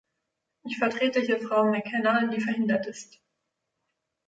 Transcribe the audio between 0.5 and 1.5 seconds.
Ich vertrete hier